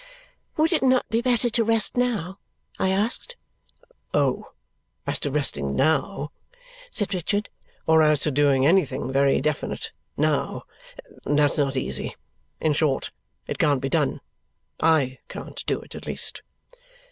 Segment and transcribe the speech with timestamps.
[0.57, 2.39] "Would it not be better to rest now?"
[2.79, 3.35] I asked.
[4.15, 4.53] "Oh,
[5.05, 6.31] as to resting NOW,"
[6.89, 7.49] said Richard,
[7.85, 10.63] "or as to doing anything very definite NOW,
[11.23, 12.15] that's not easy.
[12.59, 13.11] In short,
[13.45, 14.21] it can't be done;
[14.79, 16.41] I can't do it at least."